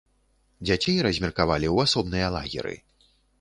Дзяцей 0.67 0.97
размеркавалі 1.07 1.67
ў 1.75 1.89
асобныя 1.89 2.33
лагеры. 2.37 2.75